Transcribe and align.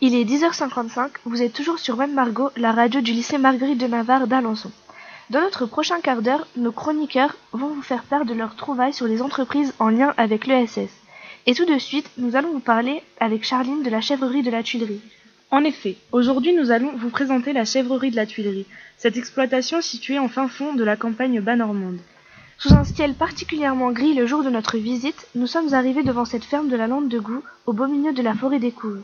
Il 0.00 0.14
est 0.14 0.24
10h55, 0.24 1.08
vous 1.24 1.42
êtes 1.42 1.52
toujours 1.52 1.80
sur 1.80 1.96
Même 1.96 2.14
Margot, 2.14 2.50
la 2.56 2.70
radio 2.70 3.00
du 3.00 3.10
lycée 3.10 3.36
Marguerite 3.36 3.78
de 3.78 3.88
Navarre 3.88 4.28
d'Alençon. 4.28 4.70
Dans 5.28 5.40
notre 5.40 5.66
prochain 5.66 6.00
quart 6.00 6.22
d'heure, 6.22 6.46
nos 6.56 6.70
chroniqueurs 6.70 7.34
vont 7.50 7.66
vous 7.74 7.82
faire 7.82 8.04
part 8.04 8.24
de 8.24 8.32
leurs 8.32 8.54
trouvailles 8.54 8.92
sur 8.94 9.08
les 9.08 9.22
entreprises 9.22 9.74
en 9.80 9.88
lien 9.88 10.14
avec 10.16 10.46
l'ESS. 10.46 10.88
Et 11.46 11.54
tout 11.54 11.64
de 11.64 11.78
suite, 11.78 12.08
nous 12.16 12.36
allons 12.36 12.52
vous 12.52 12.60
parler 12.60 13.02
avec 13.18 13.42
Charline 13.42 13.82
de 13.82 13.90
la 13.90 14.00
chèvrerie 14.00 14.44
de 14.44 14.52
la 14.52 14.62
Tuilerie. 14.62 15.00
En 15.50 15.64
effet, 15.64 15.96
aujourd'hui 16.12 16.54
nous 16.54 16.70
allons 16.70 16.92
vous 16.96 17.10
présenter 17.10 17.52
la 17.52 17.64
chèvrerie 17.64 18.12
de 18.12 18.16
la 18.16 18.26
Tuilerie, 18.26 18.66
cette 18.98 19.16
exploitation 19.16 19.80
située 19.80 20.20
en 20.20 20.28
fin 20.28 20.46
fond 20.46 20.74
de 20.74 20.84
la 20.84 20.94
campagne 20.96 21.40
bas-normande. 21.40 21.98
Sous 22.60 22.74
un 22.74 22.82
ciel 22.82 23.14
particulièrement 23.14 23.92
gris 23.92 24.14
le 24.14 24.26
jour 24.26 24.42
de 24.42 24.50
notre 24.50 24.78
visite, 24.78 25.28
nous 25.36 25.46
sommes 25.46 25.74
arrivés 25.74 26.02
devant 26.02 26.24
cette 26.24 26.42
ferme 26.42 26.68
de 26.68 26.74
la 26.74 26.88
Lande 26.88 27.08
de 27.08 27.20
Goût, 27.20 27.44
au 27.66 27.72
beau 27.72 27.86
milieu 27.86 28.12
de 28.12 28.20
la 28.20 28.34
forêt 28.34 28.58
des 28.58 28.72
Couves. 28.72 29.00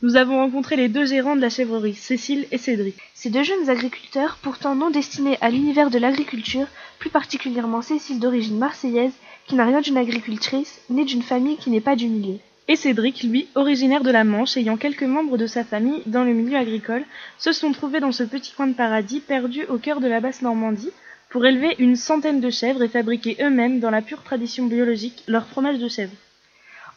Nous 0.00 0.16
avons 0.16 0.38
rencontré 0.38 0.76
les 0.76 0.88
deux 0.88 1.04
gérants 1.04 1.36
de 1.36 1.42
la 1.42 1.50
chèvrerie, 1.50 1.92
Cécile 1.92 2.46
et 2.50 2.56
Cédric. 2.56 2.96
Ces 3.12 3.28
deux 3.28 3.42
jeunes 3.42 3.68
agriculteurs, 3.68 4.38
pourtant 4.40 4.74
non 4.74 4.88
destinés 4.88 5.36
à 5.42 5.50
l'univers 5.50 5.90
de 5.90 5.98
l'agriculture, 5.98 6.66
plus 6.98 7.10
particulièrement 7.10 7.82
Cécile 7.82 8.20
d'origine 8.20 8.56
marseillaise, 8.56 9.12
qui 9.46 9.54
n'a 9.54 9.66
rien 9.66 9.82
d'une 9.82 9.98
agricultrice, 9.98 10.80
née 10.88 11.04
d'une 11.04 11.20
famille 11.20 11.58
qui 11.58 11.68
n'est 11.68 11.82
pas 11.82 11.96
du 11.96 12.08
milieu. 12.08 12.38
Et 12.68 12.76
Cédric, 12.76 13.22
lui, 13.22 13.48
originaire 13.54 14.02
de 14.02 14.10
la 14.10 14.24
Manche, 14.24 14.56
ayant 14.56 14.78
quelques 14.78 15.02
membres 15.02 15.36
de 15.36 15.46
sa 15.46 15.62
famille 15.62 16.00
dans 16.06 16.24
le 16.24 16.32
milieu 16.32 16.56
agricole, 16.56 17.04
se 17.36 17.52
sont 17.52 17.72
trouvés 17.72 18.00
dans 18.00 18.12
ce 18.12 18.22
petit 18.22 18.52
coin 18.52 18.66
de 18.66 18.72
paradis 18.72 19.20
perdu 19.20 19.66
au 19.68 19.76
cœur 19.76 20.00
de 20.00 20.08
la 20.08 20.20
basse 20.20 20.40
Normandie, 20.40 20.90
pour 21.34 21.44
élever 21.46 21.74
une 21.80 21.96
centaine 21.96 22.40
de 22.40 22.48
chèvres 22.48 22.84
et 22.84 22.88
fabriquer 22.88 23.36
eux-mêmes, 23.40 23.80
dans 23.80 23.90
la 23.90 24.02
pure 24.02 24.22
tradition 24.22 24.66
biologique, 24.66 25.24
leur 25.26 25.48
fromage 25.48 25.80
de 25.80 25.88
chèvre. 25.88 26.12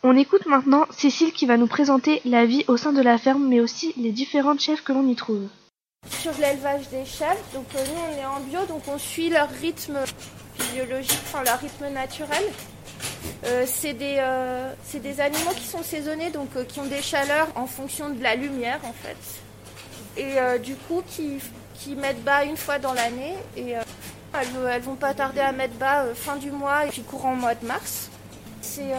On 0.03 0.15
écoute 0.15 0.45
maintenant 0.45 0.85
Cécile 0.91 1.31
qui 1.31 1.47
va 1.47 1.57
nous 1.57 1.65
présenter 1.65 2.21
la 2.23 2.45
vie 2.45 2.63
au 2.67 2.77
sein 2.77 2.93
de 2.93 3.01
la 3.01 3.17
ferme, 3.17 3.47
mais 3.47 3.61
aussi 3.61 3.95
les 3.97 4.11
différentes 4.11 4.59
chèvres 4.59 4.83
que 4.83 4.93
l'on 4.93 5.07
y 5.07 5.15
trouve. 5.15 5.47
Sur 6.07 6.33
l'élevage 6.33 6.87
des 6.89 7.03
chèvres, 7.03 7.43
donc 7.51 7.65
euh, 7.75 7.79
nous 7.87 7.99
on 7.99 8.21
est 8.21 8.25
en 8.27 8.39
bio, 8.41 8.59
donc 8.67 8.83
on 8.87 8.99
suit 8.99 9.31
leur 9.31 9.49
rythme 9.49 9.97
biologique, 10.71 11.19
enfin 11.25 11.43
leur 11.43 11.59
rythme 11.59 11.91
naturel. 11.91 12.43
Euh, 13.43 13.63
c'est 13.65 13.93
des, 13.93 14.17
euh, 14.19 14.71
des, 14.93 15.19
animaux 15.19 15.53
qui 15.55 15.65
sont 15.65 15.81
saisonnés, 15.81 16.29
donc 16.29 16.49
qui 16.67 16.79
ont 16.79 16.85
des 16.85 17.01
chaleurs 17.01 17.47
en 17.55 17.65
fonction 17.65 18.11
de 18.11 18.21
la 18.21 18.35
lumière 18.35 18.81
en 18.83 18.93
fait. 18.93 19.17
Et 20.15 20.59
du 20.59 20.75
coup 20.75 21.01
qui, 21.07 21.39
qui 21.73 21.95
mettent 21.95 22.23
bas 22.23 22.43
une 22.43 22.57
fois 22.57 22.77
dans 22.77 22.93
l'année 22.93 23.33
et 23.55 23.75
elles, 24.41 24.81
vont 24.81 24.95
pas 24.95 25.13
tarder 25.13 25.41
à 25.41 25.51
mettre 25.51 25.75
bas 25.75 26.05
fin 26.15 26.35
du 26.35 26.51
mois 26.51 26.85
et 26.85 26.89
puis 26.89 27.01
courant 27.01 27.35
mois 27.35 27.55
de 27.55 27.65
mars. 27.65 28.09
C'est 28.61 28.93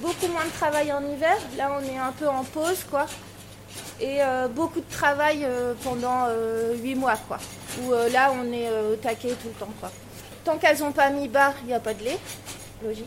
beaucoup 0.00 0.26
moins 0.28 0.44
de 0.44 0.50
travail 0.50 0.92
en 0.92 1.02
hiver. 1.02 1.36
Là, 1.56 1.70
on 1.78 1.84
est 1.84 1.98
un 1.98 2.12
peu 2.12 2.28
en 2.28 2.44
pause, 2.44 2.84
quoi. 2.90 3.06
Et 4.00 4.22
euh, 4.22 4.48
beaucoup 4.48 4.80
de 4.80 4.90
travail 4.90 5.44
euh, 5.44 5.74
pendant 5.82 6.26
euh, 6.28 6.76
8 6.76 6.94
mois, 6.94 7.16
quoi. 7.26 7.38
Où 7.82 7.92
euh, 7.92 8.08
là, 8.10 8.32
on 8.32 8.52
est 8.52 8.68
au 8.92 8.96
taquet 8.96 9.30
tout 9.30 9.48
le 9.48 9.54
temps, 9.54 9.72
quoi. 9.80 9.90
Tant 10.44 10.56
qu'elles 10.56 10.78
n'ont 10.78 10.92
pas 10.92 11.10
mis 11.10 11.28
bas, 11.28 11.54
il 11.62 11.66
n'y 11.66 11.74
a 11.74 11.80
pas 11.80 11.94
de 11.94 12.04
lait. 12.04 12.18
Logique. 12.82 13.06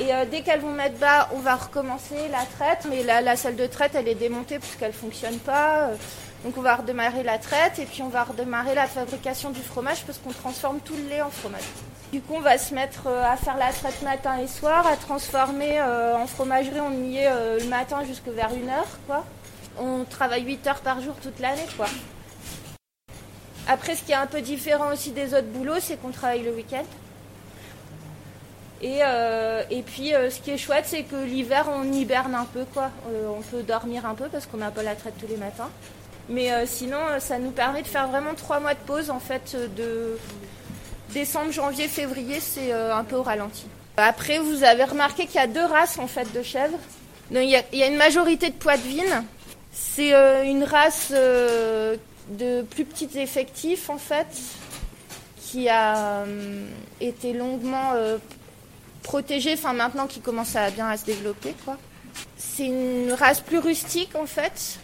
Et 0.00 0.10
dès 0.28 0.40
qu'elles 0.40 0.60
vont 0.60 0.72
mettre 0.72 0.98
bas, 0.98 1.28
on 1.32 1.38
va 1.38 1.54
recommencer 1.54 2.16
la 2.32 2.44
traite. 2.56 2.88
Mais 2.90 3.04
la 3.04 3.36
salle 3.36 3.54
de 3.54 3.66
traite, 3.66 3.92
elle 3.94 4.08
est 4.08 4.16
démontée 4.16 4.58
parce 4.58 4.74
qu'elle 4.74 4.90
ne 4.90 4.96
fonctionne 4.96 5.38
pas. 5.38 5.90
Donc 6.44 6.58
on 6.58 6.60
va 6.60 6.76
redémarrer 6.76 7.22
la 7.22 7.38
traite 7.38 7.78
et 7.78 7.86
puis 7.86 8.02
on 8.02 8.10
va 8.10 8.22
redémarrer 8.22 8.74
la 8.74 8.86
fabrication 8.86 9.50
du 9.50 9.62
fromage 9.62 10.04
parce 10.04 10.18
qu'on 10.18 10.30
transforme 10.30 10.78
tout 10.80 10.94
le 10.94 11.08
lait 11.08 11.22
en 11.22 11.30
fromage. 11.30 11.62
Du 12.12 12.20
coup, 12.20 12.34
on 12.34 12.40
va 12.40 12.58
se 12.58 12.74
mettre 12.74 13.06
euh, 13.06 13.24
à 13.24 13.36
faire 13.36 13.56
la 13.56 13.72
traite 13.72 14.02
matin 14.02 14.38
et 14.38 14.46
soir, 14.46 14.86
à 14.86 14.96
transformer 14.96 15.80
euh, 15.80 16.16
en 16.16 16.26
fromagerie. 16.26 16.80
On 16.80 17.02
y 17.02 17.16
est 17.16 17.28
euh, 17.28 17.58
le 17.58 17.66
matin 17.66 18.04
jusque 18.04 18.28
vers 18.28 18.50
1h, 18.50 18.84
quoi. 19.06 19.24
On 19.80 20.04
travaille 20.04 20.44
8 20.44 20.66
heures 20.66 20.80
par 20.80 21.00
jour 21.00 21.14
toute 21.22 21.40
l'année, 21.40 21.66
quoi. 21.76 21.86
Après, 23.66 23.96
ce 23.96 24.02
qui 24.02 24.12
est 24.12 24.14
un 24.14 24.26
peu 24.26 24.42
différent 24.42 24.92
aussi 24.92 25.12
des 25.12 25.32
autres 25.32 25.48
boulots, 25.48 25.80
c'est 25.80 25.96
qu'on 25.96 26.10
travaille 26.10 26.42
le 26.42 26.52
week-end. 26.52 26.84
Et, 28.82 28.98
et, 29.70 29.82
puis, 29.82 30.10
ce 30.10 30.40
qui 30.40 30.50
est 30.50 30.58
chouette, 30.58 30.84
c'est 30.86 31.04
que 31.04 31.16
l'hiver, 31.16 31.66
on 31.74 31.90
hiberne 31.90 32.34
un 32.34 32.44
peu, 32.44 32.66
quoi. 32.74 32.90
on 33.34 33.40
peut 33.40 33.62
dormir 33.62 34.04
un 34.04 34.14
peu 34.14 34.28
parce 34.28 34.44
qu'on 34.44 34.58
n'a 34.58 34.70
pas 34.70 34.82
la 34.82 34.94
traite 34.94 35.14
tous 35.18 35.26
les 35.26 35.38
matins. 35.38 35.70
Mais 36.28 36.50
sinon, 36.66 36.98
ça 37.18 37.38
nous 37.38 37.50
permet 37.50 37.82
de 37.82 37.86
faire 37.86 38.08
vraiment 38.08 38.34
trois 38.34 38.58
mois 38.58 38.74
de 38.74 38.78
pause, 38.86 39.10
en 39.10 39.20
fait, 39.20 39.56
de, 39.76 40.16
Décembre, 41.14 41.52
janvier, 41.52 41.86
février, 41.86 42.40
c'est 42.40 42.72
euh, 42.72 42.92
un 42.94 43.04
peu 43.04 43.14
au 43.14 43.22
ralenti. 43.22 43.66
Après, 43.96 44.40
vous 44.40 44.64
avez 44.64 44.82
remarqué 44.82 45.26
qu'il 45.26 45.36
y 45.36 45.38
a 45.38 45.46
deux 45.46 45.64
races 45.64 45.96
en 46.00 46.08
fait 46.08 46.32
de 46.32 46.42
chèvres. 46.42 46.78
il, 47.30 47.48
y 47.48 47.82
a, 47.82 47.86
une 47.86 47.96
majorité 47.96 48.48
de 48.48 48.54
poitevines. 48.54 49.24
C'est 49.72 50.12
euh, 50.12 50.42
une 50.42 50.64
race 50.64 51.12
euh, 51.12 51.96
de 52.30 52.62
plus 52.62 52.84
petits 52.84 53.16
effectifs 53.16 53.90
en 53.90 53.98
fait, 53.98 54.26
qui 55.40 55.68
a 55.68 56.24
été 57.00 57.32
longuement 57.32 57.92
protégée, 59.04 59.52
enfin 59.52 59.72
maintenant 59.72 60.08
qui 60.08 60.18
commence 60.18 60.56
à 60.56 60.70
bien 60.70 60.88
à 60.88 60.96
se 60.96 61.04
développer 61.04 61.54
quoi. 61.64 61.76
C'est 62.36 62.66
une 62.66 63.12
race 63.12 63.40
plus 63.40 63.58
rustique 63.58 64.16
en 64.16 64.26
fait. 64.26 64.80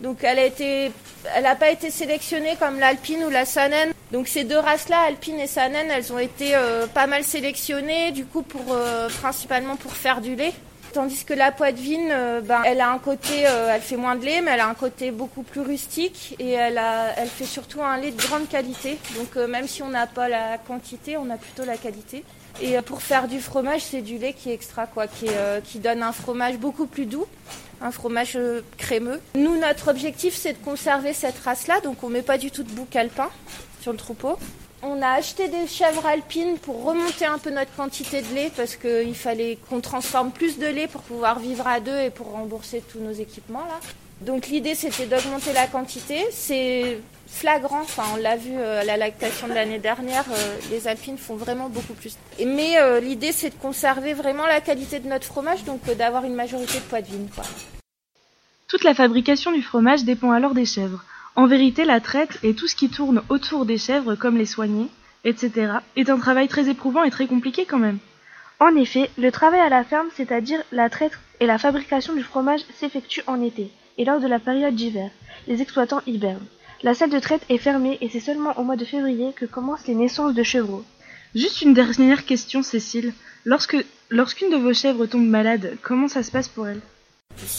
Donc 0.00 0.24
elle 0.24 0.38
a 0.38 1.40
n'a 1.40 1.56
pas 1.56 1.70
été 1.70 1.90
sélectionnée 1.90 2.56
comme 2.58 2.78
l'alpine 2.78 3.24
ou 3.24 3.30
la 3.30 3.44
sanen 3.44 3.92
donc 4.12 4.26
ces 4.26 4.42
deux 4.42 4.58
races-là, 4.58 5.02
Alpine 5.02 5.38
et 5.38 5.46
Sanen, 5.46 5.88
elles 5.88 6.12
ont 6.12 6.18
été 6.18 6.56
euh, 6.56 6.86
pas 6.88 7.06
mal 7.06 7.22
sélectionnées, 7.22 8.10
du 8.10 8.24
coup 8.24 8.44
euh, 8.70 9.08
principalement 9.08 9.76
pour 9.76 9.92
faire 9.92 10.20
du 10.20 10.34
lait. 10.34 10.52
Tandis 10.92 11.24
que 11.24 11.34
la 11.34 11.52
poitevine, 11.52 12.08
euh, 12.10 12.40
ben, 12.40 12.62
elle 12.64 12.80
a 12.80 12.90
un 12.90 12.98
côté, 12.98 13.42
elle 13.42 13.80
fait 13.80 13.96
moins 13.96 14.16
de 14.16 14.24
lait, 14.24 14.40
mais 14.40 14.50
elle 14.50 14.60
a 14.60 14.68
un 14.68 14.74
côté 14.74 15.12
beaucoup 15.12 15.44
plus 15.44 15.60
rustique 15.60 16.34
et 16.40 16.50
elle 16.50 16.80
fait 17.28 17.44
surtout 17.44 17.80
un 17.82 17.96
lait 17.98 18.10
de 18.10 18.20
grande 18.20 18.48
qualité. 18.48 18.98
Donc 19.16 19.36
même 19.36 19.68
si 19.68 19.84
on 19.84 19.88
n'a 19.90 20.08
pas 20.08 20.28
la 20.28 20.58
quantité, 20.58 21.16
on 21.16 21.30
a 21.30 21.36
plutôt 21.36 21.64
la 21.64 21.76
qualité. 21.76 22.24
Et 22.60 22.80
pour 22.82 23.02
faire 23.02 23.26
du 23.26 23.40
fromage, 23.40 23.82
c'est 23.82 24.02
du 24.02 24.18
lait 24.18 24.32
qui 24.32 24.50
est 24.50 24.54
extra, 24.54 24.86
quoi, 24.86 25.06
qui, 25.06 25.26
qui 25.64 25.78
donne 25.78 26.02
un 26.02 26.12
fromage 26.12 26.58
beaucoup 26.58 26.86
plus 26.86 27.06
doux, 27.06 27.26
un 27.80 27.90
fromage 27.90 28.38
crémeux. 28.76 29.20
Nous, 29.34 29.56
notre 29.58 29.88
objectif, 29.88 30.36
c'est 30.36 30.52
de 30.52 30.64
conserver 30.64 31.12
cette 31.12 31.38
race-là, 31.38 31.80
donc 31.80 32.02
on 32.02 32.08
met 32.08 32.22
pas 32.22 32.38
du 32.38 32.50
tout 32.50 32.62
de 32.62 32.70
bouc 32.70 32.94
alpin 32.96 33.30
sur 33.80 33.92
le 33.92 33.98
troupeau. 33.98 34.36
On 34.82 35.02
a 35.02 35.08
acheté 35.10 35.48
des 35.48 35.66
chèvres 35.66 36.06
alpines 36.06 36.56
pour 36.56 36.84
remonter 36.84 37.26
un 37.26 37.36
peu 37.36 37.50
notre 37.50 37.74
quantité 37.74 38.22
de 38.22 38.34
lait 38.34 38.50
parce 38.56 38.76
qu'il 38.76 39.14
fallait 39.14 39.58
qu'on 39.68 39.80
transforme 39.80 40.30
plus 40.30 40.58
de 40.58 40.66
lait 40.66 40.86
pour 40.86 41.02
pouvoir 41.02 41.38
vivre 41.38 41.66
à 41.66 41.80
deux 41.80 41.98
et 41.98 42.08
pour 42.08 42.30
rembourser 42.30 42.82
tous 42.90 42.98
nos 42.98 43.12
équipements 43.12 43.64
là. 43.66 43.78
Donc 44.22 44.46
l'idée 44.46 44.74
c'était 44.74 45.04
d'augmenter 45.04 45.52
la 45.52 45.66
quantité. 45.66 46.24
C'est 46.32 46.98
flagrant, 47.30 47.80
enfin 47.82 48.02
on 48.14 48.16
l'a 48.16 48.36
vu 48.36 48.52
euh, 48.52 48.80
à 48.80 48.84
la 48.84 48.96
lactation 48.96 49.48
de 49.48 49.54
l'année 49.54 49.78
dernière, 49.78 50.24
euh, 50.30 50.56
les 50.70 50.88
alpines 50.88 51.16
font 51.16 51.36
vraiment 51.36 51.68
beaucoup 51.68 51.94
plus. 51.94 52.16
Mais 52.44 52.78
euh, 52.78 53.00
l'idée 53.00 53.32
c'est 53.32 53.50
de 53.50 53.54
conserver 53.54 54.12
vraiment 54.12 54.46
la 54.46 54.60
qualité 54.60 54.98
de 54.98 55.08
notre 55.08 55.24
fromage, 55.24 55.64
donc 55.64 55.80
d'avoir 55.96 56.24
une 56.24 56.34
majorité 56.34 56.78
de 56.78 56.84
poids 56.84 57.00
de 57.00 57.06
vigne. 57.06 57.28
Toute 58.68 58.84
la 58.84 58.94
fabrication 58.94 59.52
du 59.52 59.62
fromage 59.62 60.04
dépend 60.04 60.32
alors 60.32 60.54
des 60.54 60.66
chèvres. 60.66 61.04
En 61.36 61.46
vérité, 61.46 61.84
la 61.84 62.00
traite 62.00 62.38
et 62.42 62.54
tout 62.54 62.66
ce 62.66 62.76
qui 62.76 62.90
tourne 62.90 63.22
autour 63.28 63.64
des 63.64 63.78
chèvres, 63.78 64.16
comme 64.16 64.36
les 64.36 64.46
soigner, 64.46 64.88
etc., 65.24 65.72
est 65.96 66.10
un 66.10 66.18
travail 66.18 66.48
très 66.48 66.68
éprouvant 66.68 67.04
et 67.04 67.10
très 67.10 67.26
compliqué 67.26 67.64
quand 67.64 67.78
même. 67.78 67.98
En 68.58 68.76
effet, 68.76 69.10
le 69.16 69.32
travail 69.32 69.60
à 69.60 69.70
la 69.70 69.84
ferme, 69.84 70.08
c'est-à-dire 70.14 70.60
la 70.72 70.90
traite 70.90 71.18
et 71.40 71.46
la 71.46 71.58
fabrication 71.58 72.14
du 72.14 72.22
fromage, 72.22 72.60
s'effectue 72.74 73.22
en 73.26 73.40
été 73.42 73.70
et 73.96 74.04
lors 74.04 74.20
de 74.20 74.26
la 74.26 74.38
période 74.38 74.74
d'hiver. 74.74 75.10
Les 75.46 75.62
exploitants 75.62 76.02
hibernent. 76.06 76.46
La 76.82 76.94
salle 76.94 77.10
de 77.10 77.18
traite 77.18 77.44
est 77.50 77.58
fermée 77.58 77.98
et 78.00 78.08
c'est 78.08 78.20
seulement 78.20 78.58
au 78.58 78.64
mois 78.64 78.76
de 78.76 78.86
février 78.86 79.34
que 79.34 79.44
commencent 79.44 79.86
les 79.86 79.94
naissances 79.94 80.34
de 80.34 80.42
chevreaux. 80.42 80.84
Juste 81.34 81.60
une 81.60 81.74
dernière 81.74 82.24
question, 82.24 82.62
Cécile. 82.62 83.12
Lorsque, 83.44 83.76
lorsqu'une 84.08 84.50
de 84.50 84.56
vos 84.56 84.72
chèvres 84.72 85.04
tombe 85.04 85.28
malade, 85.28 85.76
comment 85.82 86.08
ça 86.08 86.22
se 86.22 86.30
passe 86.30 86.48
pour 86.48 86.66
elle? 86.66 86.80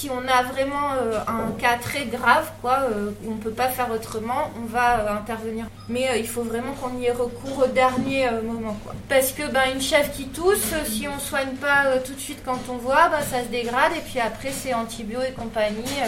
Si 0.02 0.09
on 0.09 0.28
a 0.28 0.44
vraiment 0.44 0.94
euh, 0.94 1.20
un 1.28 1.52
cas 1.59 1.78
très 1.78 2.06
grave, 2.06 2.50
quoi, 2.62 2.80
euh, 2.90 3.12
on 3.28 3.36
ne 3.36 3.40
peut 3.40 3.51
pas 3.51 3.69
faire 3.69 3.92
autrement, 3.92 4.50
on 4.62 4.66
va 4.66 5.00
euh, 5.00 5.13
intervenir. 5.13 5.66
Mais 5.90 6.19
il 6.19 6.28
faut 6.28 6.44
vraiment 6.44 6.74
qu'on 6.74 6.98
y 6.98 7.06
ait 7.06 7.12
recours 7.12 7.66
au 7.66 7.68
dernier 7.68 8.30
moment. 8.44 8.78
Quoi. 8.84 8.94
Parce 9.10 9.31
que 9.31 9.44
ben, 9.51 9.74
une 9.74 9.81
chèvre 9.81 10.12
qui 10.12 10.28
tousse, 10.28 10.74
si 10.86 11.07
on 11.07 11.16
ne 11.16 11.19
soigne 11.19 11.56
pas 11.56 11.98
tout 12.04 12.13
de 12.13 12.19
suite 12.19 12.40
quand 12.44 12.60
on 12.69 12.78
voit, 12.78 13.10
ben, 13.10 13.22
ça 13.22 13.44
se 13.44 13.50
dégrade 13.50 13.92
et 13.95 14.01
puis 14.01 14.19
après 14.19 14.51
c'est 14.51 14.74
antibio 14.74 15.19
et 15.22 15.34
compagnie. 15.34 16.00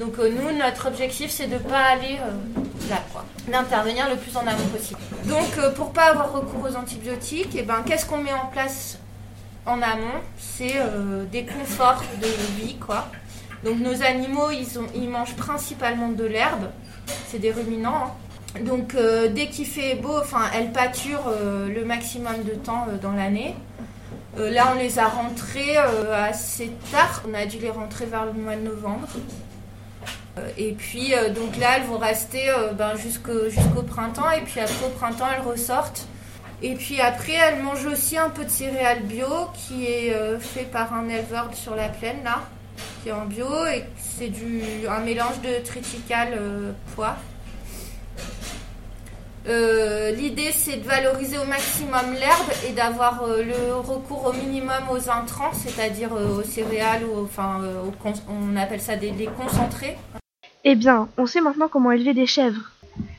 Donc 0.00 0.18
nous, 0.18 0.58
notre 0.58 0.88
objectif 0.88 1.30
c'est 1.30 1.46
de 1.46 1.58
pas 1.58 1.82
aller 1.92 2.18
là, 2.88 2.96
quoi. 3.12 3.24
D'intervenir 3.46 4.08
le 4.08 4.16
plus 4.16 4.36
en 4.36 4.40
amont 4.40 4.66
possible. 4.72 5.00
Donc 5.26 5.74
pour 5.74 5.92
pas 5.92 6.10
avoir 6.10 6.32
recours 6.32 6.68
aux 6.70 6.76
antibiotiques, 6.76 7.54
eh 7.54 7.62
ben, 7.62 7.82
qu'est-ce 7.86 8.06
qu'on 8.06 8.18
met 8.18 8.32
en 8.32 8.46
place 8.46 8.98
en 9.66 9.80
amont, 9.80 10.20
c'est 10.36 10.76
euh, 10.76 11.24
des 11.24 11.44
conforts 11.44 12.04
de 12.20 12.62
vie, 12.62 12.76
quoi. 12.76 13.08
Donc 13.64 13.78
nos 13.78 14.02
animaux, 14.02 14.50
ils, 14.50 15.08
mangent 15.08 15.36
principalement 15.36 16.10
de 16.10 16.24
l'herbe, 16.24 16.70
c'est 17.28 17.38
des 17.38 17.50
ruminants. 17.50 18.12
Hein. 18.56 18.60
Donc 18.60 18.94
euh, 18.94 19.28
dès 19.28 19.46
qu'il 19.46 19.66
fait 19.66 19.94
beau, 19.94 20.18
enfin 20.18 20.42
elles 20.54 20.70
pâturent 20.70 21.28
euh, 21.28 21.68
le 21.68 21.84
maximum 21.84 22.44
de 22.44 22.52
temps 22.52 22.86
dans 23.00 23.12
l'année. 23.12 23.56
là, 24.36 24.72
on 24.74 24.78
les 24.78 24.98
a 24.98 25.08
rentrés 25.08 25.76
assez 25.76 26.70
tard. 26.92 27.22
On 27.28 27.34
a 27.34 27.46
dû 27.46 27.58
les 27.58 27.70
rentrer 27.70 28.04
vers 28.04 28.26
le 28.26 28.32
mois 28.32 28.56
de 28.56 28.62
novembre. 28.62 29.08
Et 30.58 30.72
puis 30.72 31.14
donc 31.34 31.56
là, 31.56 31.76
elles 31.76 31.84
vont 31.84 31.98
rester 31.98 32.52
ben, 32.76 32.96
jusqu'au 32.96 33.82
printemps 33.82 34.30
et 34.32 34.40
puis 34.40 34.60
après 34.60 34.86
au 34.86 34.90
printemps, 34.90 35.28
elles 35.34 35.46
ressortent. 35.46 36.06
Et 36.66 36.74
puis 36.74 37.00
après, 37.00 37.34
elles 37.34 37.62
mangent 37.62 37.86
aussi 37.86 38.16
un 38.16 38.30
peu 38.30 38.44
de 38.44 38.50
céréales 38.50 39.02
bio 39.02 39.26
qui 39.54 39.84
est 39.84 40.16
fait 40.40 40.64
par 40.64 40.94
un 40.94 41.08
éleveur 41.08 41.50
sur 41.52 41.76
la 41.76 41.88
plaine 41.88 42.24
là, 42.24 42.40
qui 43.02 43.10
est 43.10 43.12
en 43.12 43.26
bio 43.26 43.66
et 43.66 43.84
c'est 43.98 44.32
un 44.88 45.00
mélange 45.00 45.40
de 45.42 45.62
triticale 45.62 46.38
pois. 46.94 47.16
Euh, 49.46 50.10
l'idée, 50.12 50.52
c'est 50.52 50.76
de 50.76 50.88
valoriser 50.88 51.36
au 51.36 51.44
maximum 51.44 52.14
l'herbe 52.14 52.50
et 52.66 52.72
d'avoir 52.72 53.24
euh, 53.24 53.42
le 53.42 53.74
recours 53.74 54.26
au 54.26 54.32
minimum 54.32 54.82
aux 54.90 55.10
intrants, 55.10 55.52
c'est-à-dire 55.52 56.14
euh, 56.14 56.38
aux 56.38 56.42
céréales 56.42 57.04
ou 57.04 57.24
enfin, 57.24 57.60
on 58.28 58.56
appelle 58.56 58.80
ça 58.80 58.96
des, 58.96 59.12
concentrés. 59.36 59.98
Eh 60.64 60.74
bien, 60.74 61.08
on 61.18 61.26
sait 61.26 61.42
maintenant 61.42 61.68
comment 61.68 61.92
élever 61.92 62.14
des 62.14 62.26
chèvres. 62.26 62.70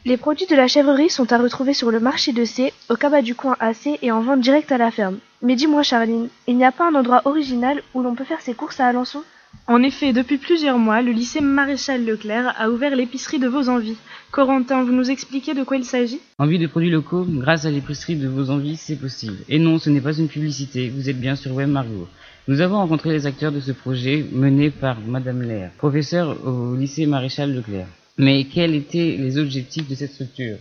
Les 0.08 0.18
produits 0.18 0.46
de 0.46 0.56
la 0.56 0.68
chèvrerie 0.68 1.10
sont 1.10 1.34
à 1.34 1.40
retrouver 1.40 1.74
sur 1.74 1.90
le 1.90 2.00
marché 2.00 2.32
de 2.32 2.46
C, 2.46 2.72
au 2.92 2.96
cabas 2.96 3.24
du 3.24 3.34
coin 3.34 3.56
AC 3.60 3.98
et 4.04 4.12
en 4.12 4.22
vente 4.22 4.40
directe 4.40 4.72
à 4.72 4.78
la 4.78 4.92
ferme. 4.92 5.18
Mais 5.42 5.56
dis-moi, 5.56 5.82
Charline, 5.82 6.28
il 6.48 6.58
n'y 6.58 6.64
a 6.64 6.72
pas 6.72 6.88
un 6.88 6.94
endroit 6.94 7.24
original 7.26 7.82
où 7.96 8.04
l'on 8.04 8.14
peut 8.14 8.24
faire 8.24 8.42
ses 8.42 8.54
courses 8.54 8.80
à 8.80 8.86
Alençon? 8.86 9.24
En 9.66 9.82
effet, 9.82 10.14
depuis 10.14 10.38
plusieurs 10.38 10.78
mois, 10.78 11.02
le 11.02 11.12
lycée 11.12 11.42
Maréchal 11.42 12.06
Leclerc 12.06 12.54
a 12.56 12.70
ouvert 12.70 12.96
l'épicerie 12.96 13.40
de 13.40 13.48
vos 13.48 13.68
envies. 13.68 13.98
Corentin, 14.30 14.84
vous 14.84 14.92
nous 14.92 15.10
expliquez 15.10 15.56
de 15.56 15.64
quoi 15.64 15.78
il 15.78 15.86
s'agit? 15.86 16.20
Envie 16.38 16.60
de 16.60 16.68
produits 16.68 16.92
locaux, 16.92 17.26
grâce 17.28 17.66
à 17.66 17.72
l'épicerie 17.72 18.16
de 18.16 18.28
vos 18.28 18.52
envies, 18.52 18.76
c'est 18.76 18.98
possible. 19.00 19.38
Et 19.50 19.58
non, 19.58 19.80
ce 19.80 19.90
n'est 19.90 20.02
pas 20.02 20.14
une 20.16 20.28
publicité, 20.28 20.90
vous 20.90 21.10
êtes 21.10 21.20
bien 21.20 21.36
sur 21.36 21.56
Web 21.56 21.70
Margot. 21.70 22.08
Nous 22.48 22.62
avons 22.62 22.78
rencontré 22.78 23.10
les 23.10 23.26
acteurs 23.26 23.52
de 23.52 23.60
ce 23.60 23.72
projet 23.72 24.24
mené 24.32 24.70
par 24.70 24.98
Madame 25.00 25.42
Lair, 25.42 25.72
professeure 25.80 26.38
au 26.46 26.76
lycée 26.76 27.08
Maréchal 27.08 27.56
Leclerc. 27.56 27.88
Mais 28.18 28.46
quels 28.46 28.76
étaient 28.76 29.18
les 29.20 29.38
objectifs 29.38 29.88
de 29.88 29.96
cette 29.96 30.14
structure? 30.14 30.58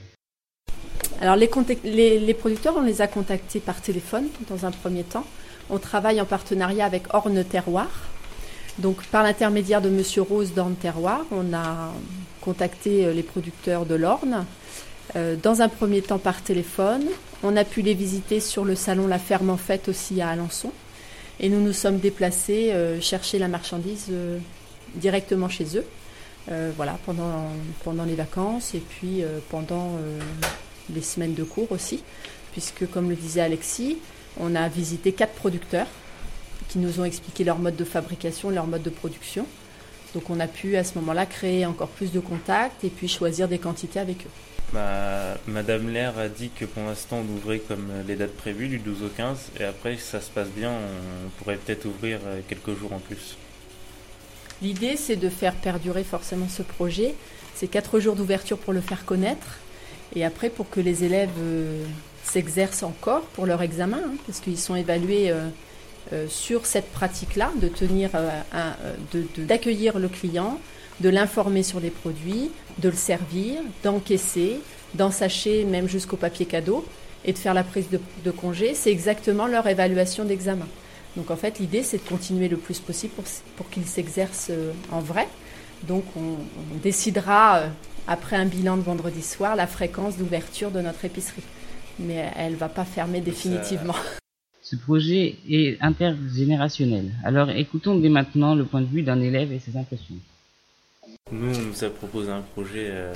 Alors 1.21 1.37
les, 1.37 2.35
producteurs, 2.35 2.75
on 2.77 2.83
les 2.83 3.01
a 3.01 3.07
contactés 3.07 3.61
par 3.61 3.81
téléphone 3.81 4.27
dans 4.49 4.67
un 4.67 4.71
premier 4.71 5.05
temps. 5.05 5.27
On 5.71 5.79
travaille 5.79 6.21
en 6.21 6.27
partenariat 6.27 6.85
avec 6.85 7.15
Orne 7.15 7.43
Terroir, 7.45 7.89
donc, 8.79 9.05
par 9.07 9.23
l'intermédiaire 9.23 9.81
de 9.81 9.89
Monsieur 9.89 10.23
Rose 10.23 10.53
d'Orne 10.53 10.75
Terroir, 10.75 11.25
on 11.31 11.55
a 11.55 11.93
contacté 12.41 13.05
euh, 13.05 13.13
les 13.13 13.23
producteurs 13.23 13.87
de 13.87 13.95
l'Orne. 13.95 14.45
Euh, 15.17 15.37
dans 15.41 15.63
un 15.63 15.69
premier 15.69 16.03
temps 16.03 16.19
par 16.19 16.43
téléphone. 16.43 17.05
On 17.43 17.57
a 17.57 17.65
pu 17.65 17.83
les 17.83 17.95
visiter 17.95 18.41
sur 18.41 18.65
le 18.65 18.75
salon 18.75 19.07
La 19.07 19.19
Ferme 19.19 19.51
en 19.51 19.59
Fête 19.59 19.89
aussi 19.89 20.21
à 20.23 20.31
Alençon. 20.31 20.73
Et 21.41 21.49
nous 21.51 21.61
nous 21.61 21.75
sommes 21.75 21.99
déplacés 21.99 22.73
euh, 22.73 23.01
chercher 23.01 23.39
la 23.39 23.49
marchandise 23.49 24.11
directement 24.95 25.49
chez 25.49 25.77
eux. 25.77 25.85
Voilà, 26.49 26.99
pendant, 27.07 27.49
pendant 27.85 28.05
les 28.05 28.15
vacances 28.15 28.75
et 28.75 28.81
puis 28.81 29.23
pendant 29.51 29.99
les 30.93 31.03
semaines 31.03 31.35
de 31.35 31.45
cours 31.45 31.73
aussi. 31.73 32.03
Puisque, 32.53 32.89
comme 32.91 33.09
le 33.09 33.17
disait 33.17 33.41
Alexis, 33.41 33.99
on 34.39 34.55
a 34.55 34.69
visité 34.69 35.13
quatre 35.13 35.35
producteurs 35.35 35.87
qui 36.69 36.79
nous 36.79 37.01
ont 37.01 37.05
expliqué 37.05 37.45
leur 37.45 37.59
mode 37.59 37.77
de 37.77 37.85
fabrication, 37.85 38.51
leur 38.51 38.67
mode 38.67 38.83
de 38.83 38.91
production. 38.91 39.47
Donc 40.15 40.31
on 40.31 40.39
a 40.41 40.47
pu 40.47 40.77
à 40.77 40.85
ce 40.85 40.97
moment-là 40.99 41.27
créer 41.27 41.67
encore 41.67 41.89
plus 41.89 42.13
de 42.13 42.21
contacts 42.21 42.85
et 42.85 42.91
puis 42.91 43.09
choisir 43.09 43.49
des 43.49 43.59
quantités 43.59 43.99
avec 43.99 44.27
eux. 44.27 44.79
Madame 45.47 45.89
Lair 45.89 46.19
a 46.19 46.29
dit 46.29 46.51
que 46.51 46.65
pour 46.65 46.83
l'instant 46.83 47.23
on 47.25 47.37
ouvrait 47.37 47.61
comme 47.61 47.89
les 48.09 48.17
dates 48.17 48.35
prévues 48.35 48.69
du 48.69 48.79
12 48.79 49.05
au 49.05 49.09
15 49.09 49.51
et 49.61 49.65
après 49.65 49.97
si 49.97 50.03
ça 50.03 50.21
se 50.21 50.31
passe 50.31 50.49
bien 50.49 50.71
on 50.71 51.29
pourrait 51.39 51.57
peut-être 51.57 51.85
ouvrir 51.85 52.19
euh, 52.27 52.41
quelques 52.49 52.77
jours 52.77 52.93
en 52.93 52.99
plus. 52.99 53.37
L'idée 54.63 54.97
c'est 54.97 55.17
de 55.17 55.29
faire 55.29 55.55
perdurer 55.55 56.05
forcément 56.05 56.49
ce 56.49 56.63
projet. 56.63 57.15
C'est 57.55 57.69
quatre 57.69 58.01
jours 58.01 58.17
d'ouverture 58.17 58.59
pour 58.59 58.73
le 58.73 58.81
faire 58.81 59.05
connaître 59.05 59.59
et 60.17 60.25
après 60.25 60.51
pour 60.51 60.69
que 60.71 60.81
les 60.81 61.05
élèves 61.05 61.31
euh, 61.39 61.85
s'exercent 62.23 62.83
encore 62.83 63.23
pour 63.23 63.47
leur 63.47 63.63
examen 63.63 64.01
hein, 64.05 64.15
parce 64.27 64.41
qu'ils 64.41 64.59
sont 64.59 64.75
évalués 64.75 65.31
euh, 65.31 65.49
euh, 66.13 66.27
sur 66.29 66.67
cette 66.67 66.91
pratique-là, 66.93 67.51
de 67.61 67.69
tenir, 67.69 68.11
d'accueillir 69.39 69.99
le 69.99 70.09
client, 70.09 70.59
de 71.01 71.09
l'informer 71.09 71.63
sur 71.63 71.81
les 71.81 71.91
produits, 71.91 72.51
de 72.79 72.89
le 72.89 72.97
servir, 72.97 73.61
d'encaisser, 73.83 74.59
d'ensacher 74.95 75.65
même 75.65 75.89
jusqu'au 75.89 76.17
papier 76.17 76.47
cadeau 76.47 76.85
et 77.25 77.33
de 77.33 77.39
faire 77.39 77.55
la 77.55 77.65
prise 77.65 77.87
de, 77.91 78.31
congé, 78.31 78.75
c'est 78.75 78.91
exactement 78.91 79.47
leur 79.47 79.67
évaluation 79.67 80.25
d'examen. 80.25 80.67
Donc 81.17 81.31
en 81.31 81.37
fait, 81.37 81.59
l'idée, 81.59 81.83
c'est 81.83 81.99
de 81.99 82.09
continuer 82.09 82.49
le 82.49 82.57
plus 82.57 82.81
possible 82.81 83.13
pour, 83.57 83.71
qu'ils 83.71 83.87
s'exercent 83.87 84.51
en 84.91 85.01
vrai. 85.01 85.29
Donc 85.85 86.05
on, 86.17 86.37
on 86.75 86.79
décidera, 86.83 87.65
après 88.07 88.37
un 88.37 88.47
bilan 88.47 88.77
de 88.77 88.83
vendredi 88.83 89.23
soir, 89.23 89.55
la 89.55 89.67
fréquence 89.67 90.17
d'ouverture 90.17 90.71
de 90.71 90.81
notre 90.81 91.05
épicerie. 91.05 91.43
Mais 91.99 92.31
elle 92.37 92.53
ne 92.53 92.57
va 92.57 92.69
pas 92.69 92.85
fermer 92.85 93.21
définitivement. 93.21 93.95
Ce 94.65 94.77
projet 94.77 95.37
est 95.49 95.77
intergénérationnel. 95.83 97.13
Alors 97.23 97.51
écoutons 97.51 97.99
dès 97.99 98.09
maintenant 98.09 98.55
le 98.55 98.65
point 98.65 98.81
de 98.81 98.87
vue 98.87 99.03
d'un 99.03 99.21
élève 99.21 99.53
et 99.53 99.59
ses 99.59 99.77
impressions. 99.77 100.17
Nous, 101.31 101.55
on 101.55 101.63
nous 101.63 101.85
a 101.85 101.91
proposé 101.91 102.31
un 102.31 102.41
projet, 102.41 102.89
euh, 102.91 103.13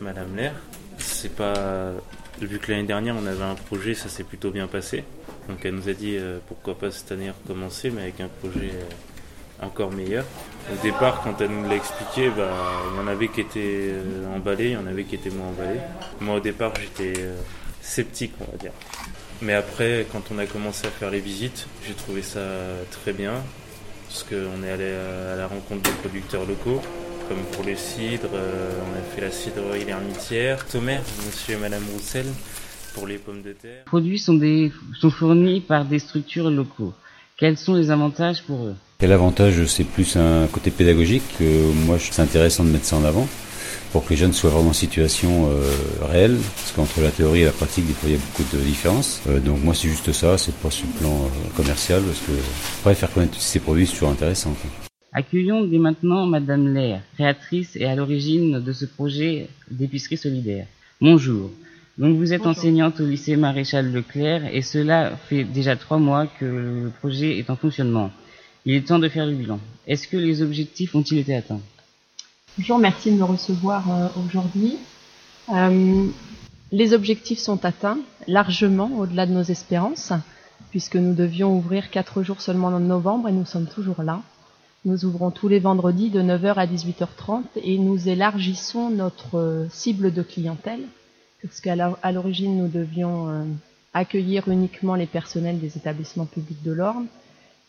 Madame 0.00 0.34
Lair. 0.36 0.54
C'est 0.98 1.34
pas. 1.34 1.92
Vu 2.40 2.58
que 2.58 2.72
l'année 2.72 2.86
dernière, 2.86 3.16
on 3.16 3.26
avait 3.26 3.44
un 3.44 3.54
projet, 3.54 3.94
ça 3.94 4.08
s'est 4.08 4.24
plutôt 4.24 4.50
bien 4.50 4.66
passé. 4.66 5.04
Donc 5.48 5.58
elle 5.64 5.74
nous 5.74 5.88
a 5.88 5.92
dit 5.92 6.16
euh, 6.16 6.38
pourquoi 6.46 6.76
pas 6.76 6.90
cette 6.90 7.12
année 7.12 7.30
recommencer, 7.30 7.90
mais 7.90 8.02
avec 8.02 8.20
un 8.20 8.28
projet 8.28 8.70
euh, 8.72 9.64
encore 9.64 9.92
meilleur. 9.92 10.24
Au 10.72 10.82
départ, 10.82 11.22
quand 11.22 11.40
elle 11.40 11.50
nous 11.50 11.68
l'a 11.68 11.76
expliqué, 11.76 12.30
bah, 12.30 12.50
il 12.92 12.96
y 12.96 13.00
en 13.00 13.06
avait 13.06 13.28
qui 13.28 13.40
étaient 13.40 13.92
emballés, 14.34 14.70
il 14.70 14.72
y 14.72 14.76
en 14.76 14.86
avait 14.86 15.04
qui 15.04 15.14
étaient 15.14 15.30
moins 15.30 15.48
emballés. 15.48 15.80
Moi, 16.20 16.36
au 16.36 16.40
départ, 16.40 16.72
j'étais 16.80 17.14
sceptique, 17.80 18.32
on 18.40 18.50
va 18.50 18.58
dire. 18.58 18.72
Mais 19.40 19.54
après, 19.54 20.06
quand 20.10 20.22
on 20.30 20.38
a 20.38 20.46
commencé 20.46 20.86
à 20.86 20.90
faire 20.90 21.10
les 21.10 21.20
visites, 21.20 21.68
j'ai 21.86 21.94
trouvé 21.94 22.22
ça 22.22 22.40
très 22.90 23.12
bien, 23.12 23.34
parce 24.08 24.24
qu'on 24.24 24.62
est 24.64 24.70
allé 24.70 24.92
à 25.32 25.36
la 25.36 25.46
rencontre 25.46 25.82
des 25.82 25.96
producteurs 26.02 26.44
locaux, 26.44 26.82
comme 27.28 27.42
pour 27.52 27.64
le 27.64 27.76
cidre, 27.76 28.28
euh, 28.34 28.70
on 28.88 28.98
a 28.98 29.02
fait 29.14 29.20
la 29.20 29.30
cidrerie 29.30 29.84
L'Hermitière, 29.84 30.64
Tomer, 30.66 31.00
monsieur 31.26 31.54
et 31.54 31.58
madame 31.58 31.82
Roussel, 31.92 32.26
pour 32.96 33.06
les 33.06 33.18
pommes 33.18 33.42
de 33.42 33.52
terre. 33.52 33.82
Les 33.84 33.84
produits 33.84 34.18
sont, 34.18 34.34
des, 34.34 34.72
sont 34.98 35.10
fournis 35.10 35.60
par 35.60 35.84
des 35.84 35.98
structures 35.98 36.50
locaux. 36.50 36.94
Quels 37.36 37.58
sont 37.58 37.74
les 37.74 37.90
avantages 37.90 38.42
pour 38.42 38.64
eux? 38.64 38.74
Quel 38.98 39.12
avantage 39.12 39.64
C'est 39.66 39.84
plus 39.84 40.16
un 40.16 40.46
côté 40.46 40.70
pédagogique. 40.70 41.40
moi, 41.86 41.98
c'est 41.98 42.22
intéressant 42.22 42.64
de 42.64 42.70
mettre 42.70 42.86
ça 42.86 42.96
en 42.96 43.04
avant 43.04 43.28
pour 43.92 44.04
que 44.04 44.10
les 44.10 44.16
jeunes 44.16 44.32
soient 44.32 44.50
vraiment 44.50 44.70
en 44.70 44.80
situation 44.86 45.50
euh, 45.50 45.70
réelle, 46.02 46.36
parce 46.56 46.72
qu'entre 46.72 47.00
la 47.00 47.10
théorie 47.10 47.42
et 47.42 47.44
la 47.44 47.52
pratique, 47.52 47.86
des 47.86 47.92
fois, 47.92 48.08
il 48.08 48.12
y 48.12 48.16
a 48.16 48.18
beaucoup 48.18 48.56
de 48.56 48.62
différences. 48.62 49.22
Euh, 49.28 49.38
donc 49.38 49.62
moi, 49.62 49.74
c'est 49.74 49.88
juste 49.88 50.12
ça, 50.12 50.36
c'est 50.38 50.54
pas 50.56 50.70
sur 50.70 50.86
le 50.86 50.98
plan 50.98 51.14
euh, 51.24 51.56
commercial, 51.56 52.02
parce 52.02 52.20
que 52.20 52.32
après, 52.80 52.94
faire 52.94 53.12
connaître 53.12 53.40
ces 53.40 53.60
produits, 53.60 53.86
c'est 53.86 53.92
toujours 53.94 54.10
intéressant. 54.10 54.54
Accueillons 55.12 55.64
dès 55.64 55.78
maintenant 55.78 56.26
Madame 56.26 56.74
Lair, 56.74 57.00
créatrice 57.14 57.76
et 57.76 57.86
à 57.86 57.94
l'origine 57.94 58.60
de 58.60 58.72
ce 58.72 58.84
projet 58.84 59.48
d'épicerie 59.70 60.18
solidaire. 60.18 60.66
Bonjour. 61.00 61.50
Donc 61.98 62.16
vous 62.18 62.34
êtes 62.34 62.46
enseignante 62.46 63.00
au 63.00 63.06
lycée 63.06 63.36
Maréchal 63.36 63.90
Leclerc 63.90 64.54
et 64.54 64.60
cela 64.60 65.16
fait 65.16 65.44
déjà 65.44 65.76
trois 65.76 65.96
mois 65.96 66.26
que 66.26 66.44
le 66.44 66.92
projet 67.00 67.38
est 67.38 67.48
en 67.48 67.56
fonctionnement. 67.56 68.10
Il 68.66 68.74
est 68.74 68.86
temps 68.88 68.98
de 68.98 69.08
faire 69.08 69.24
le 69.24 69.32
bilan. 69.32 69.60
Est-ce 69.86 70.06
que 70.06 70.18
les 70.18 70.42
objectifs 70.42 70.94
ont-ils 70.94 71.18
été 71.18 71.34
atteints? 71.34 71.60
Bonjour, 72.58 72.78
merci 72.78 73.12
de 73.12 73.16
me 73.16 73.24
recevoir 73.24 73.90
euh, 73.90 74.08
aujourd'hui. 74.24 74.76
Euh, 75.54 76.06
les 76.70 76.92
objectifs 76.92 77.38
sont 77.38 77.64
atteints 77.64 77.98
largement 78.26 78.90
au-delà 78.98 79.24
de 79.24 79.32
nos 79.32 79.42
espérances, 79.42 80.12
puisque 80.70 80.96
nous 80.96 81.14
devions 81.14 81.56
ouvrir 81.56 81.90
quatre 81.90 82.22
jours 82.22 82.42
seulement 82.42 82.68
en 82.68 82.80
novembre 82.80 83.28
et 83.28 83.32
nous 83.32 83.46
sommes 83.46 83.68
toujours 83.68 84.02
là. 84.02 84.20
Nous 84.84 85.06
ouvrons 85.06 85.30
tous 85.30 85.48
les 85.48 85.60
vendredis 85.60 86.10
de 86.10 86.20
9h 86.20 86.54
à 86.54 86.66
18h30 86.66 87.42
et 87.62 87.78
nous 87.78 88.08
élargissons 88.08 88.90
notre 88.90 89.66
cible 89.70 90.12
de 90.12 90.22
clientèle, 90.22 90.82
parce 91.46 91.60
qu'à 91.60 92.12
l'origine 92.12 92.58
nous 92.58 92.68
devions 92.68 93.46
accueillir 93.94 94.48
uniquement 94.48 94.94
les 94.94 95.06
personnels 95.06 95.58
des 95.58 95.76
établissements 95.76 96.26
publics 96.26 96.62
de 96.62 96.72
l'Orne, 96.72 97.06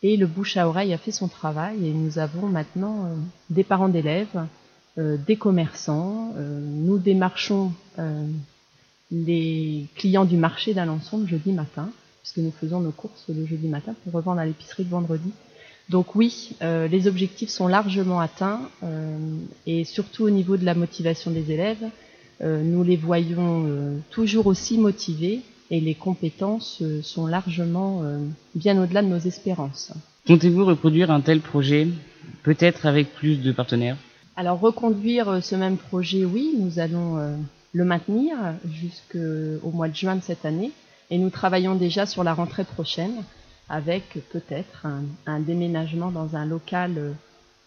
et 0.03 0.17
le 0.17 0.27
bouche 0.27 0.57
à 0.57 0.67
oreille 0.67 0.93
a 0.93 0.97
fait 0.97 1.11
son 1.11 1.27
travail 1.27 1.87
et 1.87 1.91
nous 1.91 2.19
avons 2.19 2.47
maintenant 2.47 3.09
des 3.49 3.63
parents 3.63 3.89
d'élèves, 3.89 4.45
euh, 4.99 5.15
des 5.15 5.35
commerçants. 5.35 6.33
Euh, 6.37 6.59
nous 6.59 6.97
démarchons 6.97 7.71
euh, 7.99 8.25
les 9.11 9.85
clients 9.95 10.25
du 10.25 10.37
marché 10.37 10.73
d'Alençon 10.73 11.19
le 11.19 11.27
jeudi 11.27 11.51
matin, 11.51 11.89
puisque 12.21 12.39
nous 12.39 12.51
faisons 12.51 12.79
nos 12.79 12.91
courses 12.91 13.25
le 13.29 13.45
jeudi 13.45 13.67
matin 13.67 13.93
pour 14.03 14.13
revendre 14.13 14.39
à 14.39 14.45
l'épicerie 14.45 14.83
le 14.83 14.89
vendredi. 14.89 15.31
Donc 15.89 16.15
oui, 16.15 16.57
les 16.59 17.07
objectifs 17.07 17.47
sont 17.47 17.69
largement 17.69 18.19
atteints 18.19 18.59
et 19.65 19.85
surtout 19.85 20.25
au 20.25 20.29
niveau 20.29 20.57
de 20.57 20.65
la 20.65 20.75
motivation 20.75 21.31
des 21.31 21.49
élèves, 21.49 21.85
nous 22.41 22.83
les 22.83 22.95
voyons 22.95 23.65
toujours 24.11 24.47
aussi 24.47 24.77
motivés 24.77 25.41
et 25.71 25.79
les 25.79 25.95
compétences 25.95 26.83
sont 27.01 27.27
largement 27.27 28.03
bien 28.55 28.81
au-delà 28.81 29.01
de 29.01 29.07
nos 29.07 29.17
espérances. 29.19 29.91
Comptez-vous 30.27 30.65
reproduire 30.65 31.09
un 31.11 31.21
tel 31.21 31.41
projet, 31.41 31.87
peut-être 32.43 32.85
avec 32.85 33.13
plus 33.15 33.37
de 33.37 33.51
partenaires? 33.51 33.97
Alors 34.35 34.59
reconduire 34.59 35.43
ce 35.43 35.55
même 35.55 35.77
projet, 35.77 36.25
oui, 36.25 36.53
nous 36.59 36.79
allons 36.79 37.37
le 37.73 37.85
maintenir 37.85 38.35
jusqu'au 38.69 39.69
mois 39.71 39.87
de 39.87 39.95
juin 39.95 40.15
de 40.15 40.21
cette 40.21 40.45
année 40.45 40.71
et 41.09 41.17
nous 41.17 41.29
travaillons 41.29 41.75
déjà 41.75 42.05
sur 42.05 42.23
la 42.23 42.33
rentrée 42.33 42.63
prochaine 42.63 43.23
avec 43.69 44.03
peut-être 44.31 44.87
un, 45.25 45.39
déménagement 45.39 46.11
dans 46.11 46.35
un 46.35 46.45
local 46.45 47.13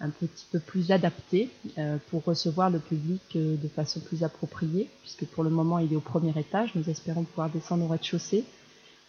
un 0.00 0.08
petit 0.08 0.46
peu 0.50 0.58
plus 0.58 0.90
adapté 0.90 1.50
euh, 1.78 1.98
pour 2.10 2.24
recevoir 2.24 2.70
le 2.70 2.78
public 2.78 3.20
euh, 3.36 3.56
de 3.56 3.68
façon 3.68 4.00
plus 4.00 4.24
appropriée, 4.24 4.88
puisque 5.02 5.26
pour 5.26 5.44
le 5.44 5.50
moment 5.50 5.78
il 5.78 5.92
est 5.92 5.96
au 5.96 6.00
premier 6.00 6.32
étage, 6.38 6.74
nous 6.74 6.88
espérons 6.88 7.24
pouvoir 7.24 7.50
descendre 7.50 7.84
au 7.84 7.88
rez-de-chaussée. 7.88 8.44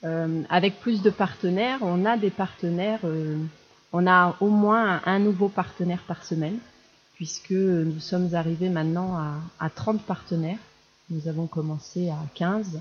Euh, 0.04 0.44
avec 0.50 0.80
plus 0.80 1.02
de 1.02 1.10
partenaires, 1.10 1.80
on 1.82 2.06
a 2.06 2.18
des 2.18 2.32
partenaires, 2.32 3.02
on 3.94 4.08
a 4.08 4.36
au 4.42 4.50
moins 4.50 5.02
un, 5.06 5.20
nouveau 5.20 5.48
partenaire 5.48 6.04
par 6.08 6.26
semaine, 6.26 6.58
puisque 7.14 7.52
nous 7.52 8.00
sommes 8.00 8.34
arrivés 8.34 8.70
maintenant 8.70 9.16
à, 9.16 9.36
à 9.60 9.70
30 9.70 10.02
partenaires. 10.02 10.58
Nous 11.12 11.28
avons 11.28 11.46
commencé 11.46 12.10
à 12.10 12.18
15. 12.34 12.80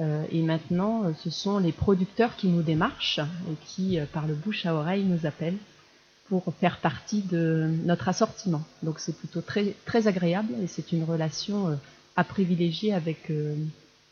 et 0.00 0.42
maintenant, 0.42 1.14
ce 1.16 1.30
sont 1.30 1.58
les 1.58 1.72
producteurs 1.72 2.36
qui 2.36 2.48
nous 2.48 2.62
démarchent 2.62 3.20
et 3.20 3.54
qui, 3.64 3.98
par 4.12 4.26
le 4.26 4.34
bouche 4.34 4.66
à 4.66 4.74
oreille, 4.74 5.04
nous 5.04 5.24
appellent 5.24 5.56
pour 6.28 6.44
faire 6.60 6.78
partie 6.78 7.22
de 7.22 7.70
notre 7.84 8.08
assortiment. 8.08 8.62
Donc 8.82 8.98
c'est 8.98 9.16
plutôt 9.16 9.40
très, 9.40 9.74
très 9.84 10.08
agréable 10.08 10.54
et 10.62 10.66
c'est 10.66 10.92
une 10.92 11.04
relation 11.04 11.68
euh, 11.68 11.74
à 12.16 12.24
privilégier 12.24 12.94
avec 12.94 13.30
euh, 13.30 13.54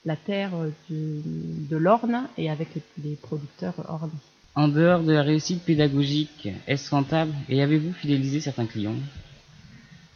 la 0.04 0.16
terre 0.16 0.50
de 0.90 1.76
l'Orne 1.76 2.25
et 2.37 2.50
avec 2.50 2.69
les, 3.02 3.14
producteurs 3.14 3.75
Orne. 3.88 4.11
En 4.54 4.69
dehors 4.69 5.02
de 5.02 5.12
la 5.12 5.23
réussite 5.23 5.62
pédagogique, 5.62 6.49
est-ce 6.66 6.90
rentable 6.90 7.33
et 7.49 7.62
avez-vous 7.62 7.92
fidélisé 7.92 8.40
certains 8.40 8.66
clients? 8.66 8.97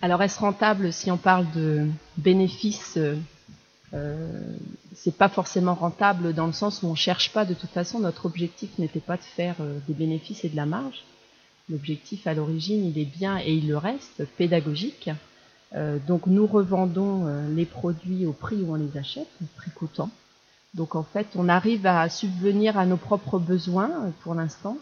Alors 0.03 0.23
est-ce 0.23 0.41
rentable 0.41 0.93
si 0.93 1.11
on 1.11 1.17
parle 1.17 1.47
de 1.55 1.87
bénéfices 2.19 2.99
euh, 3.95 4.57
c'est 4.95 5.17
pas 5.17 5.29
forcément 5.29 5.75
rentable 5.75 6.35
dans 6.35 6.47
le 6.47 6.53
sens 6.53 6.83
où 6.83 6.89
on 6.89 6.97
cherche 6.97 7.33
pas 7.33 7.45
de 7.45 7.55
toute 7.55 7.71
façon 7.71 8.01
notre 8.01 8.27
objectif 8.27 8.77
n'était 8.79 9.01
pas 9.01 9.17
de 9.17 9.23
faire 9.23 9.55
des 9.87 9.95
bénéfices 9.95 10.45
et 10.45 10.49
de 10.49 10.57
la 10.57 10.67
marge 10.67 11.05
L'objectif 11.69 12.27
à 12.27 12.35
l'origine, 12.35 12.85
il 12.85 12.99
est 12.99 13.17
bien 13.19 13.39
et 13.39 13.53
il 13.53 13.67
le 13.67 13.77
reste 13.77 14.25
pédagogique. 14.37 15.11
Euh, 15.75 15.99
donc 16.07 16.27
nous 16.27 16.47
revendons 16.47 17.27
euh, 17.27 17.49
les 17.55 17.65
produits 17.65 18.25
au 18.25 18.33
prix 18.33 18.57
où 18.57 18.73
on 18.73 18.77
les 18.77 18.97
achète, 18.97 19.27
au 19.43 19.47
prix 19.57 19.71
coûtant. 19.73 20.11
Donc 20.75 20.95
en 20.95 21.03
fait, 21.03 21.27
on 21.35 21.49
arrive 21.49 21.87
à 21.87 22.09
subvenir 22.09 22.79
à 22.79 22.87
nos 22.87 22.97
propres 22.97 23.41
besoins 23.41 23.91
euh, 23.91 24.11
pour 24.21 24.35
l'instant, 24.35 24.79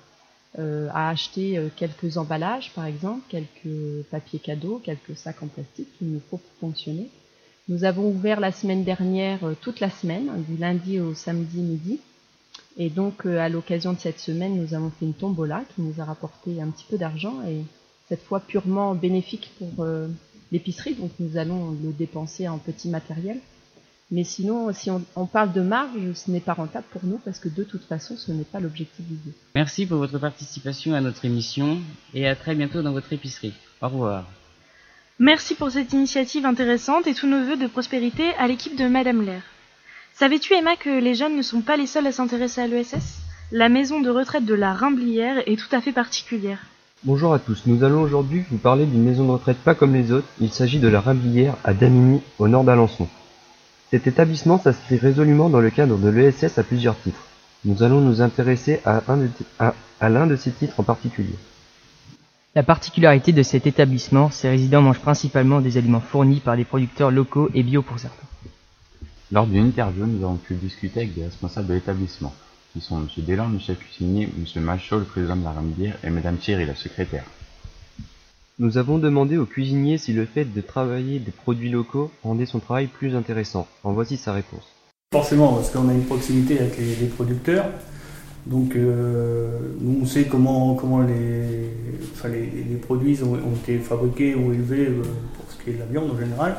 à 0.57 1.09
acheter 1.09 1.61
quelques 1.75 2.17
emballages 2.17 2.71
par 2.77 2.85
exemple, 2.85 3.23
quelques 3.29 4.05
papiers 4.13 4.39
cadeaux, 4.39 4.81
quelques 4.85 5.17
sacs 5.17 5.43
en 5.43 5.49
plastique 5.49 5.89
qu'il 5.99 6.13
nous 6.13 6.21
faut 6.31 6.37
pour 6.37 6.53
fonctionner. 6.61 7.11
Nous 7.67 7.83
avons 7.83 8.09
ouvert 8.09 8.39
la 8.39 8.53
semaine 8.53 8.85
dernière 8.85 9.41
toute 9.61 9.81
la 9.81 9.91
semaine, 9.91 10.31
du 10.49 10.57
lundi 10.57 11.01
au 11.01 11.13
samedi 11.13 11.59
midi, 11.59 11.99
et 12.77 12.91
donc, 12.91 13.27
euh, 13.27 13.39
à 13.39 13.49
l'occasion 13.49 13.93
de 13.93 13.99
cette 13.99 14.19
semaine, 14.19 14.57
nous 14.61 14.75
avons 14.75 14.91
fait 14.91 15.05
une 15.07 15.15
tombola 15.15 15.65
qui 15.75 15.83
nous 15.83 16.01
a 16.01 16.05
rapporté 16.05 16.61
un 16.61 16.69
petit 16.71 16.87
peu 16.89 16.99
d'argent 16.99 17.43
et 17.49 17.63
cette 18.09 18.23
fois 18.23 18.41
purement 18.41 18.95
bénéfique 18.95 19.51
pour 19.59 19.85
euh, 19.85 20.09
l'épicerie. 20.51 20.95
Donc, 20.95 21.13
nous 21.21 21.37
allons 21.37 21.71
le 21.71 21.93
dépenser 21.93 22.49
en 22.49 22.59
petit 22.59 22.89
matériel. 22.89 23.39
Mais 24.11 24.25
sinon, 24.25 24.73
si 24.73 24.91
on, 24.91 25.27
parle 25.27 25.53
de 25.53 25.63
marge, 25.63 26.13
ce 26.15 26.31
n'est 26.31 26.41
pas 26.41 26.53
rentable 26.53 26.85
pour 26.91 27.05
nous 27.05 27.19
parce 27.25 27.39
que 27.39 27.49
de 27.49 27.65
toute 27.65 27.85
façon, 27.85 28.17
ce 28.17 28.33
n'est 28.33 28.45
pas 28.45 28.61
l'objectif 28.61 29.05
du 29.07 29.15
jeu. 29.15 29.33
Merci 29.55 29.87
pour 29.87 29.99
votre 29.99 30.19
participation 30.19 30.95
à 30.95 31.01
notre 31.01 31.25
émission 31.25 31.79
et 32.13 32.29
à 32.29 32.37
très 32.37 32.55
bientôt 32.55 32.83
dans 32.83 32.93
votre 32.93 33.13
épicerie. 33.13 33.55
Au 33.81 33.89
revoir. 33.89 34.29
Merci 35.19 35.55
pour 35.55 35.71
cette 35.71 35.93
initiative 35.93 36.45
intéressante 36.45 37.07
et 37.07 37.15
tous 37.15 37.27
nos 37.27 37.45
voeux 37.45 37.57
de 37.57 37.67
prospérité 37.67 38.35
à 38.39 38.47
l'équipe 38.47 38.77
de 38.77 38.87
Madame 38.87 39.23
Lair. 39.23 39.43
Savais-tu, 40.17 40.55
Emma, 40.55 40.77
que 40.77 41.01
les 41.01 41.17
jeunes 41.17 41.37
ne 41.37 41.43
sont 41.43 41.61
pas 41.61 41.77
les 41.77 41.89
seuls 41.89 42.07
à 42.07 42.13
s'intéresser 42.13 42.61
à 42.61 42.69
l'ESS 42.69 43.19
La 43.51 43.69
maison 43.69 44.01
de 44.01 44.09
retraite 44.11 44.45
de 44.45 44.55
la 44.55 44.73
Rimblière 44.73 45.39
est 45.49 45.57
tout 45.59 45.75
à 45.75 45.81
fait 45.81 45.91
particulière. 45.91 46.61
Bonjour 47.03 47.35
à 47.35 47.41
tous, 47.41 47.65
nous 47.67 47.83
allons 47.83 48.01
aujourd'hui 48.03 48.45
vous 48.49 48.59
parler 48.59 48.87
d'une 48.87 49.03
maison 49.03 49.27
de 49.27 49.33
retraite 49.33 49.57
pas 49.59 49.75
comme 49.75 49.93
les 49.93 50.13
autres, 50.13 50.29
il 50.41 50.51
s'agit 50.53 50.79
de 50.79 50.87
la 50.87 51.01
Rimblière 51.01 51.57
à 51.65 51.75
Damigny, 51.75 52.23
au 52.39 52.47
nord 52.47 52.63
d'Alençon. 52.63 53.09
Cet 53.91 54.07
établissement 54.07 54.61
s'inscrit 54.61 54.99
résolument 54.99 55.49
dans 55.49 55.59
le 55.59 55.71
cadre 55.71 55.99
de 55.99 56.09
l'ESS 56.09 56.59
à 56.59 56.63
plusieurs 56.63 56.97
titres. 57.01 57.25
Nous 57.65 57.83
allons 57.83 58.01
nous 58.01 58.23
intéresser 58.23 58.81
à, 58.85 59.03
à 60.01 60.09
l'un 60.09 60.29
de 60.29 60.37
ces 60.37 60.53
titres 60.53 60.79
en 60.79 60.85
particulier. 60.85 61.35
La 62.55 62.63
particularité 62.63 63.33
de 63.33 63.43
cet 63.43 63.67
établissement, 63.67 64.31
ses 64.31 64.49
résidents 64.49 64.81
mangent 64.81 65.01
principalement 65.01 65.61
des 65.61 65.77
aliments 65.77 65.99
fournis 66.01 66.39
par 66.39 66.57
des 66.57 66.65
producteurs 66.65 67.11
locaux 67.11 67.51
et 67.53 67.65
bio 67.65 67.83
pour 67.83 67.99
certains. 67.99 68.29
Lors 69.33 69.47
d'une 69.47 69.67
interview, 69.67 70.07
nous 70.07 70.23
avons 70.25 70.37
pu 70.37 70.55
discuter 70.55 71.01
avec 71.01 71.15
des 71.15 71.25
responsables 71.25 71.67
de 71.69 71.75
l'établissement, 71.75 72.35
qui 72.73 72.81
sont 72.81 72.99
M. 72.99 73.09
Delan, 73.25 73.49
le 73.49 73.59
chef 73.59 73.79
cuisinier, 73.79 74.29
M. 74.37 74.63
Machaud, 74.63 74.99
le 74.99 75.05
président 75.05 75.37
de 75.37 75.45
la 75.45 75.53
Rambière, 75.53 75.97
et 76.05 76.11
Mme 76.11 76.37
Thierry, 76.37 76.67
la 76.67 76.75
secrétaire. 76.75 77.25
Nous 78.59 78.77
avons 78.77 78.99
demandé 78.99 79.39
au 79.39 79.47
cuisinier 79.47 79.97
si 79.99 80.13
le 80.13 80.27
fait 80.27 80.45
de 80.45 80.61
travailler 80.61 81.19
des 81.19 81.33
produits 81.33 81.71
locaux 81.71 82.13
rendait 82.23 82.47
son 82.47 82.61
travail 82.61 82.87
plus 82.87 83.17
intéressant. 83.17 83.67
En 83.83 83.93
voici 83.93 84.17
sa 84.17 84.33
réponse. 84.33 84.63
Forcément, 85.13 85.55
parce 85.55 85.71
qu'on 85.71 85.89
a 85.89 85.93
une 85.93 86.05
proximité 86.05 86.61
avec 86.61 86.77
les, 86.79 87.07
producteurs. 87.07 87.67
Donc, 88.47 88.77
euh, 88.77 89.59
nous, 89.81 90.01
on 90.03 90.07
sait 90.07 90.27
comment, 90.27 90.75
comment 90.75 91.01
les, 91.01 91.71
les, 92.25 92.77
produits 92.77 93.19
ont, 93.23 93.55
été 93.57 93.79
fabriqués 93.79 94.35
ou 94.35 94.53
élevés 94.53 94.87
euh, 94.87 95.03
pour 95.37 95.51
ce 95.51 95.65
qui 95.65 95.71
est 95.71 95.75
de 95.75 95.79
la 95.79 95.87
viande 95.87 96.11
en 96.11 96.19
général. 96.19 96.57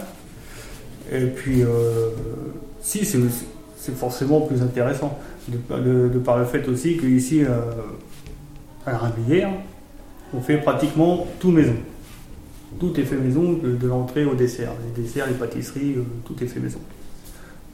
Et 1.12 1.26
puis, 1.28 1.64
euh, 1.64 2.10
si, 2.82 3.06
c'est 3.06 3.96
forcément 3.96 4.42
plus 4.42 4.62
intéressant, 4.62 5.18
de, 5.48 6.20
par 6.20 6.38
le 6.38 6.46
fait 6.46 6.68
aussi 6.68 6.98
qu'ici, 6.98 7.44
euh, 7.44 7.50
à 8.86 8.94
la 8.94 8.98
Rimblière, 8.98 9.52
on 10.34 10.42
fait 10.42 10.58
pratiquement 10.58 11.28
tout 11.40 11.52
maison. 11.52 11.76
Tout 12.80 13.00
est 13.00 13.04
fait 13.04 13.16
maison, 13.16 13.54
de, 13.54 13.88
l'entrée 13.88 14.26
au 14.26 14.36
dessert. 14.36 14.72
Les 14.84 15.04
desserts, 15.04 15.28
les 15.28 15.34
pâtisseries, 15.34 15.96
euh, 15.98 16.04
tout 16.26 16.36
est 16.44 16.48
fait 16.48 16.60
maison. 16.60 16.80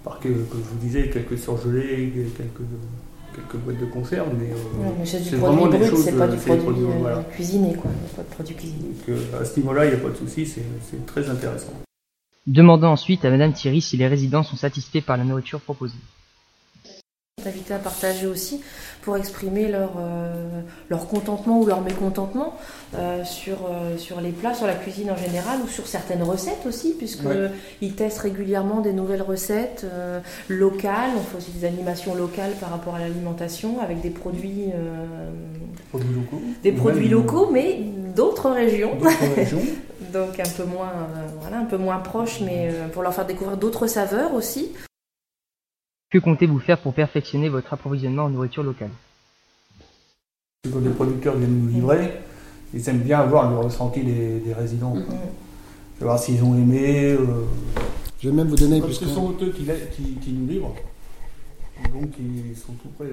Par 0.03 0.19
que, 0.19 0.27
comme 0.27 0.61
je 0.63 0.69
vous 0.69 0.79
disais, 0.81 1.09
quelques 1.09 1.37
surgelés, 1.37 2.11
quelques, 2.35 2.67
quelques 3.33 3.63
boîtes 3.63 3.79
de 3.79 3.85
conserve, 3.85 4.29
mais, 4.37 4.49
c'est 5.05 5.35
vraiment 5.35 5.67
des 5.67 5.85
choses. 5.87 6.03
C'est 6.03 6.17
pas 6.17 6.27
du 6.27 6.37
produit 6.37 6.85
cuisiné, 7.31 7.75
quoi. 7.75 7.89
Il 7.95 8.03
n'y 8.03 8.11
a 8.11 8.15
pas 8.15 8.23
de 8.23 8.33
produit 8.33 8.55
cuisiné. 8.55 8.89
Donc, 9.07 9.17
à 9.39 9.45
ce 9.45 9.59
niveau-là, 9.59 9.85
il 9.85 9.89
n'y 9.89 9.95
a 9.95 9.99
pas 9.99 10.09
de 10.09 10.15
souci, 10.15 10.45
c'est 10.45 11.05
très 11.05 11.29
intéressant. 11.29 11.73
Demandant 12.47 12.93
ensuite 12.93 13.23
à 13.23 13.29
Madame 13.29 13.53
Thierry 13.53 13.81
si 13.81 13.97
les 13.97 14.07
résidents 14.07 14.41
sont 14.41 14.55
satisfaits 14.55 15.01
par 15.01 15.15
la 15.17 15.23
nourriture 15.23 15.61
proposée. 15.61 15.97
Invité 17.45 17.73
à 17.73 17.79
partager 17.79 18.27
aussi 18.27 18.61
pour 19.01 19.17
exprimer 19.17 19.67
leur, 19.67 19.93
euh, 19.97 20.61
leur 20.89 21.07
contentement 21.07 21.59
ou 21.59 21.65
leur 21.65 21.81
mécontentement 21.81 22.55
euh, 22.95 23.23
sur, 23.23 23.65
euh, 23.65 23.97
sur 23.97 24.21
les 24.21 24.31
plats, 24.31 24.53
sur 24.53 24.67
la 24.67 24.75
cuisine 24.75 25.09
en 25.09 25.15
général 25.15 25.59
ou 25.63 25.67
sur 25.67 25.87
certaines 25.87 26.21
recettes 26.21 26.65
aussi, 26.67 26.93
puisqu'ils 26.95 27.95
testent 27.95 28.19
régulièrement 28.19 28.81
des 28.81 28.93
nouvelles 28.93 29.23
recettes 29.23 29.85
locales. 30.49 31.11
On 31.17 31.21
fait 31.21 31.37
aussi 31.37 31.51
des 31.51 31.65
animations 31.65 32.13
locales 32.13 32.53
par 32.59 32.69
rapport 32.69 32.95
à 32.95 32.99
l'alimentation 32.99 33.79
avec 33.81 34.01
des 34.01 34.11
produits, 34.11 34.65
produits 35.89 36.13
locaux, 36.13 36.41
des 36.61 36.71
produits 36.71 37.09
locaux 37.09 37.49
mais 37.51 37.81
d'autres 38.15 38.51
régions. 38.51 38.97
Donc 40.13 40.39
un 40.39 40.49
peu 40.57 40.65
moins, 40.65 40.91
voilà, 41.39 41.59
un 41.59 41.65
peu 41.65 41.77
moins 41.77 41.99
proches, 41.99 42.41
mais 42.41 42.71
pour 42.93 43.03
leur 43.03 43.13
faire 43.13 43.25
découvrir 43.25 43.57
d'autres 43.57 43.87
saveurs 43.87 44.33
aussi. 44.33 44.71
Que 46.11 46.17
comptez-vous 46.17 46.59
faire 46.59 46.77
pour 46.77 46.93
perfectionner 46.93 47.47
votre 47.47 47.71
approvisionnement 47.73 48.25
en 48.25 48.29
nourriture 48.29 48.63
locale? 48.63 48.89
Quand 50.69 50.79
les 50.79 50.89
producteurs 50.89 51.37
viennent 51.37 51.65
nous 51.65 51.69
livrer, 51.69 52.19
ils 52.73 52.89
aiment 52.89 52.99
bien 52.99 53.21
avoir 53.21 53.49
le 53.49 53.57
ressenti 53.57 54.03
des, 54.03 54.53
résidents. 54.53 54.95
Mm-hmm. 54.95 55.99
Savoir 55.99 56.19
s'ils 56.19 56.43
ont 56.43 56.53
aimé. 56.55 57.13
Euh, 57.13 57.45
Je 58.19 58.29
vais 58.29 58.35
même 58.35 58.49
vous 58.49 58.57
donner. 58.57 58.81
Parce 58.81 58.99
que 58.99 59.05
ce 59.05 59.13
sont 59.13 59.31
eux 59.41 59.53
qui, 59.53 60.31
nous 60.33 60.47
livrent. 60.47 60.75
Donc 61.93 62.11
ils 62.19 62.55
sont 62.57 62.73
tout 62.73 62.89
prêts. 62.89 63.07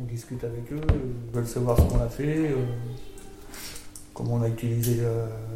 On 0.00 0.04
discute 0.04 0.44
avec 0.44 0.70
eux, 0.70 0.80
ils 0.90 1.34
veulent 1.34 1.46
savoir 1.46 1.78
ce 1.78 1.82
qu'on 1.82 2.00
a 2.00 2.08
fait, 2.08 2.50
euh, 2.50 2.56
comment 4.14 4.34
on 4.34 4.42
a 4.42 4.48
utilisé 4.48 5.02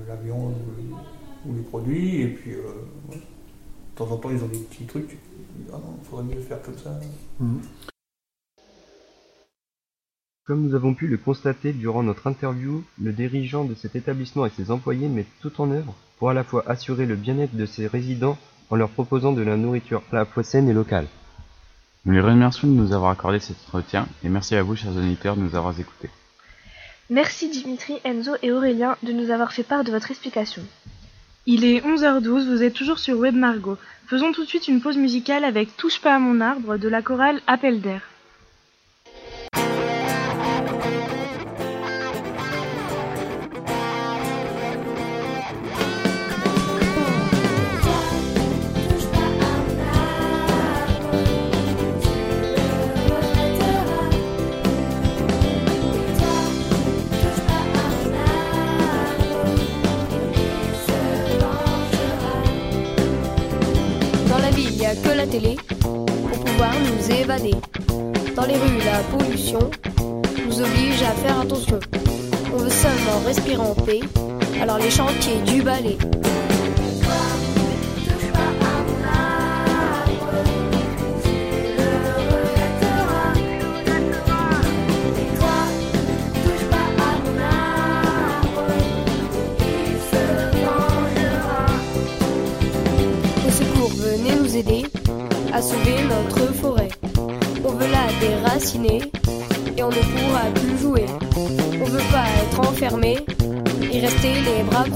la, 0.08 0.16
viande 0.16 0.54
ou 1.46 1.54
les 1.54 1.62
produits. 1.62 2.22
Et 2.22 2.28
puis, 2.28 2.52
euh, 2.52 2.64
de 3.12 3.16
temps 3.94 4.10
en 4.10 4.16
temps, 4.16 4.30
ils 4.30 4.42
ont 4.42 4.48
des 4.48 4.58
petits 4.58 4.84
trucs. 4.84 5.16
Ah 5.72 5.76
il 5.98 6.08
faudrait 6.08 6.24
mieux 6.24 6.42
faire 6.42 6.60
comme 6.62 6.76
ça. 6.76 6.90
Mhm. 7.40 7.60
Comme 10.44 10.62
nous 10.62 10.74
avons 10.74 10.94
pu 10.94 11.08
le 11.08 11.18
constater 11.18 11.72
durant 11.72 12.02
notre 12.02 12.26
interview, 12.26 12.82
le 12.98 13.12
dirigeant 13.12 13.64
de 13.64 13.74
cet 13.74 13.96
établissement 13.96 14.46
et 14.46 14.50
ses 14.50 14.70
employés 14.70 15.08
mettent 15.08 15.26
tout 15.40 15.60
en 15.60 15.70
œuvre 15.70 15.94
pour 16.18 16.30
à 16.30 16.34
la 16.34 16.42
fois 16.42 16.64
assurer 16.66 17.04
le 17.04 17.16
bien-être 17.16 17.54
de 17.54 17.66
ses 17.66 17.86
résidents 17.86 18.38
en 18.70 18.76
leur 18.76 18.88
proposant 18.88 19.32
de 19.32 19.42
la 19.42 19.58
nourriture 19.58 20.02
à 20.10 20.16
la 20.16 20.24
fois 20.24 20.42
saine 20.42 20.68
et 20.68 20.72
locale. 20.72 21.06
Nous 22.06 22.14
les 22.14 22.20
remercions 22.20 22.66
de 22.66 22.72
nous 22.72 22.94
avoir 22.94 23.10
accordé 23.10 23.40
cet 23.40 23.58
entretien 23.66 24.08
et 24.24 24.30
merci 24.30 24.56
à 24.56 24.62
vous, 24.62 24.74
chers 24.74 24.96
auditeurs, 24.96 25.36
de 25.36 25.42
nous 25.42 25.54
avoir 25.54 25.78
écoutés. 25.78 26.08
Merci 27.10 27.48
Dimitri, 27.48 27.94
Enzo 28.04 28.32
et 28.42 28.52
Aurélien 28.52 28.98
de 29.02 29.12
nous 29.12 29.30
avoir 29.30 29.52
fait 29.52 29.62
part 29.62 29.82
de 29.82 29.90
votre 29.90 30.10
explication. 30.10 30.62
Il 31.46 31.64
est 31.64 31.80
11h12, 31.80 32.46
vous 32.46 32.62
êtes 32.62 32.74
toujours 32.74 32.98
sur 32.98 33.16
Web 33.16 33.34
Margot. 33.34 33.78
Faisons 34.06 34.32
tout 34.32 34.44
de 34.44 34.48
suite 34.48 34.68
une 34.68 34.82
pause 34.82 34.98
musicale 34.98 35.44
avec 35.44 35.74
Touche 35.78 36.02
pas 36.02 36.16
à 36.16 36.18
mon 36.18 36.42
arbre 36.42 36.76
de 36.76 36.88
la 36.88 37.00
chorale 37.00 37.40
Appel 37.46 37.80
d'air. 37.80 38.02
Télé 65.30 65.56
pour 65.80 66.44
pouvoir 66.44 66.72
nous 66.80 67.14
évader. 67.14 67.54
Dans 68.34 68.46
les 68.46 68.54
rues, 68.54 68.78
la 68.84 69.16
pollution 69.16 69.70
nous 70.46 70.60
oblige 70.60 71.02
à 71.02 71.12
faire 71.12 71.40
attention. 71.40 71.78
On 72.52 72.56
veut 72.56 72.70
seulement 72.70 73.20
respirer 73.26 73.56
en 73.56 73.74
paix, 73.74 74.00
alors 74.60 74.78
les 74.78 74.90
chantiers 74.90 75.40
du 75.46 75.62
balai. 75.62 75.98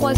La 0.03 0.09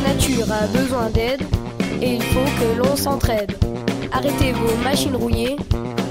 nature 0.00 0.50
a 0.50 0.66
besoin 0.66 1.10
d'aide 1.10 1.42
et 2.02 2.14
il 2.14 2.22
faut 2.22 2.40
que 2.40 2.76
l'on 2.76 2.96
s'entraide. 2.96 3.52
Arrêtez 4.10 4.50
vos 4.52 4.76
machines 4.82 5.14
rouillées 5.14 5.56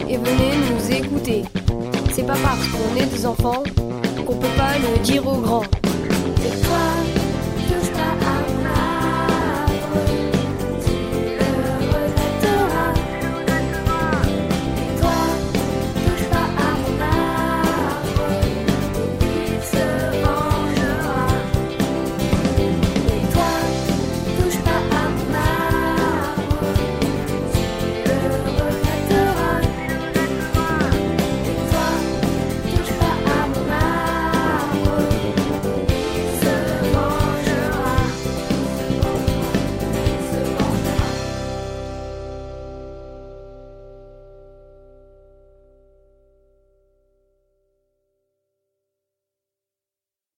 et 0.07 0.15
venez 0.15 0.53
nous 0.71 0.95
écouter. 0.95 1.43
C'est 2.13 2.25
pas 2.25 2.37
parce 2.41 2.65
qu'on 2.69 2.95
est 2.95 3.07
des 3.07 3.25
enfants 3.25 3.63
qu'on 4.25 4.37
peut 4.37 4.47
pas 4.55 4.77
le 4.77 5.03
dire 5.03 5.27
aux 5.27 5.41
grands. 5.41 5.63